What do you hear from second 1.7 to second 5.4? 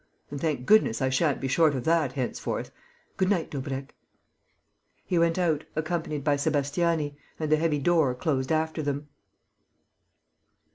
of that, henceforth! Good night, Daubrecq." He went